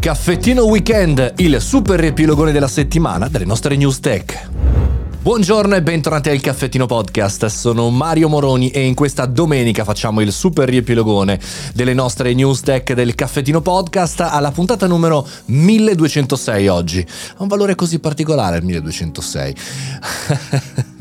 [0.00, 4.48] Caffettino Weekend, il super riepilogone della settimana delle nostre news tech.
[5.20, 10.32] Buongiorno e bentornati al Caffettino Podcast, sono Mario Moroni e in questa domenica facciamo il
[10.32, 11.38] super riepilogone
[11.74, 17.06] delle nostre news tech del Caffettino Podcast alla puntata numero 1206 oggi.
[17.36, 19.54] Ha un valore così particolare il 1206.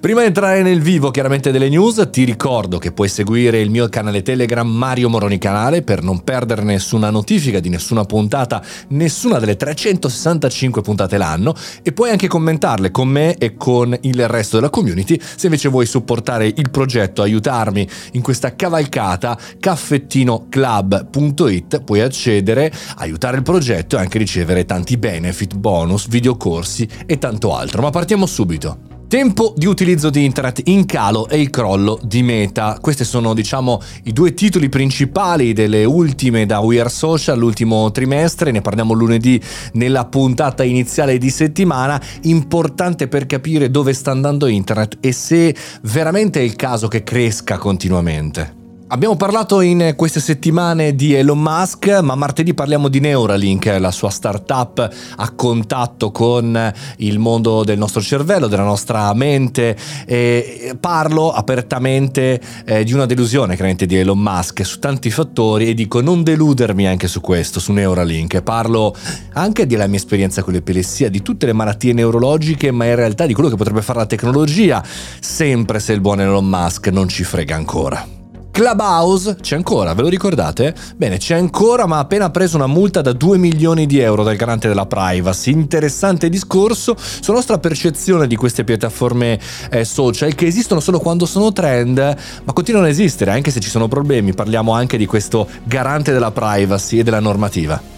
[0.00, 3.88] Prima di entrare nel vivo chiaramente delle news, ti ricordo che puoi seguire il mio
[3.88, 9.56] canale Telegram Mario Moroni Canale per non perdere nessuna notifica di nessuna puntata, nessuna delle
[9.56, 15.18] 365 puntate l'anno e puoi anche commentarle con me e con il resto della community.
[15.20, 23.42] Se invece vuoi supportare il progetto, aiutarmi in questa cavalcata, caffettinoclub.it puoi accedere, aiutare il
[23.42, 27.80] progetto e anche ricevere tanti benefit, bonus, videocorsi e tanto altro.
[27.80, 29.01] Ma partiamo subito.
[29.12, 32.78] Tempo di utilizzo di internet in calo e il crollo di Meta.
[32.80, 38.52] Questi sono, diciamo, i due titoli principali delle ultime da We Are Social, l'ultimo trimestre.
[38.52, 39.38] Ne parliamo lunedì
[39.74, 42.00] nella puntata iniziale di settimana.
[42.22, 47.58] Importante per capire dove sta andando internet e se veramente è il caso che cresca
[47.58, 48.61] continuamente.
[48.92, 54.10] Abbiamo parlato in queste settimane di Elon Musk, ma martedì parliamo di Neuralink, la sua
[54.10, 59.78] startup a contatto con il mondo del nostro cervello, della nostra mente.
[60.04, 65.74] E parlo apertamente eh, di una delusione chiaramente di Elon Musk su tanti fattori e
[65.74, 68.42] dico non deludermi anche su questo, su Neuralink.
[68.42, 68.94] Parlo
[69.32, 73.32] anche della mia esperienza con l'epilessia, di tutte le malattie neurologiche, ma in realtà di
[73.32, 74.84] quello che potrebbe fare la tecnologia,
[75.18, 78.20] sempre se il buon Elon Musk non ci frega ancora.
[78.52, 80.74] Clubhouse c'è ancora, ve lo ricordate?
[80.94, 84.36] Bene, c'è ancora, ma ha appena preso una multa da 2 milioni di euro dal
[84.36, 85.52] garante della privacy.
[85.52, 91.50] Interessante discorso sulla nostra percezione di queste piattaforme eh, social che esistono solo quando sono
[91.50, 91.96] trend,
[92.44, 94.34] ma continuano ad esistere anche se ci sono problemi.
[94.34, 97.91] Parliamo anche di questo garante della privacy e della normativa.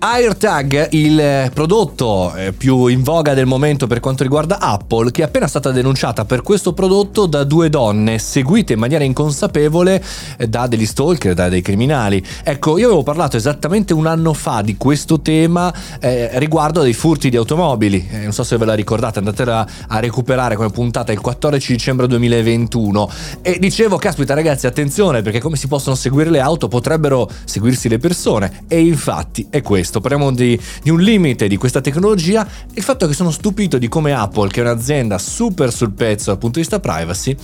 [0.00, 5.24] AirTag, il prodotto eh, più in voga del momento per quanto riguarda Apple, che è
[5.24, 10.00] appena stata denunciata per questo prodotto da due donne seguite in maniera inconsapevole
[10.36, 12.24] eh, da degli stalker, da dei criminali.
[12.44, 17.28] Ecco, io avevo parlato esattamente un anno fa di questo tema eh, riguardo dei furti
[17.28, 18.06] di automobili.
[18.08, 22.06] Eh, non so se ve la ricordate, andatela a recuperare come puntata il 14 dicembre
[22.06, 23.10] 2021.
[23.42, 27.98] E dicevo, caspita ragazzi, attenzione perché come si possono seguire le auto potrebbero seguirsi le
[27.98, 28.62] persone.
[28.68, 32.82] E infatti è questo questo, parliamo di, di un limite di questa tecnologia e il
[32.82, 36.60] fatto che sono stupito di come Apple, che è un'azienda super sul pezzo dal punto
[36.60, 37.34] di vista privacy,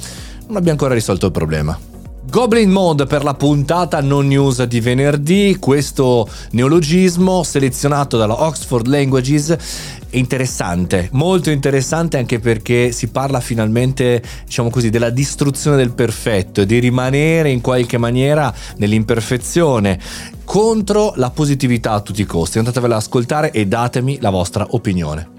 [0.46, 1.93] non abbia ancora risolto il problema.
[2.26, 9.56] Goblin Mode per la puntata non news di venerdì, questo neologismo selezionato dalla Oxford Languages
[10.10, 16.64] è interessante, molto interessante anche perché si parla finalmente, diciamo così, della distruzione del perfetto
[16.64, 20.00] di rimanere in qualche maniera nell'imperfezione
[20.44, 22.58] contro la positività a tutti i costi.
[22.58, 25.33] Andatevela ad ascoltare e datemi la vostra opinione.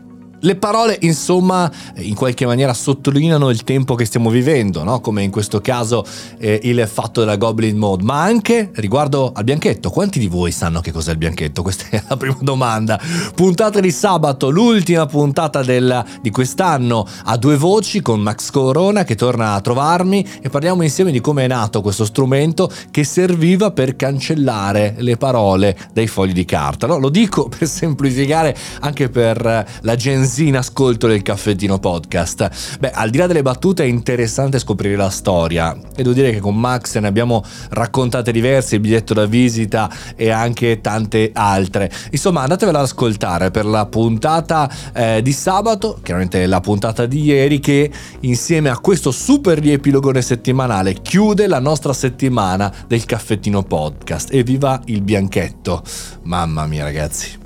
[0.45, 4.99] Le parole, insomma, in qualche maniera sottolineano il tempo che stiamo vivendo, no?
[4.99, 6.05] come in questo caso
[6.37, 9.89] eh, il fatto della Goblin Mode, ma anche riguardo al bianchetto.
[9.89, 11.63] Quanti di voi sanno che cos'è il bianchetto?
[11.63, 13.01] Questa è la prima domanda.
[13.33, 19.15] Puntata di sabato, l'ultima puntata del, di quest'anno a due voci con Max Corona che
[19.15, 23.95] torna a trovarmi e parliamo insieme di come è nato questo strumento che serviva per
[23.95, 26.85] cancellare le parole dai fogli di carta.
[26.85, 26.99] No?
[26.99, 32.77] Lo dico per semplificare anche per la Gen Z in ascolto del caffettino podcast.
[32.79, 36.39] Beh, al di là delle battute è interessante scoprire la storia e devo dire che
[36.39, 41.91] con Max ne abbiamo raccontate diverse, il biglietto da visita e anche tante altre.
[42.11, 47.59] Insomma, andatevela ad ascoltare per la puntata eh, di sabato, chiaramente la puntata di ieri
[47.59, 47.91] che
[48.21, 54.33] insieme a questo super riepilogone settimanale chiude la nostra settimana del caffettino podcast.
[54.33, 55.83] E viva il bianchetto!
[56.23, 57.44] Mamma mia ragazzi!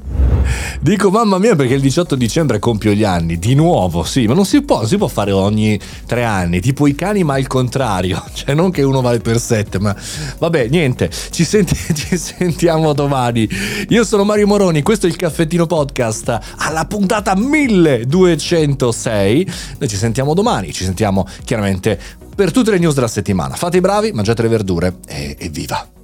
[0.81, 4.45] Dico mamma mia perché il 18 dicembre compio gli anni, di nuovo, sì, ma non
[4.45, 8.55] si può, si può fare ogni tre anni, tipo i cani ma il contrario, cioè
[8.55, 9.95] non che uno vale per sette, ma
[10.37, 13.47] vabbè, niente, ci, senti, ci sentiamo domani.
[13.89, 16.39] Io sono Mario Moroni, questo è il caffettino podcast.
[16.57, 21.99] Alla puntata 1206, noi ci sentiamo domani, ci sentiamo chiaramente
[22.35, 23.55] per tutte le news della settimana.
[23.55, 25.98] Fate i bravi, mangiate le verdure e viva!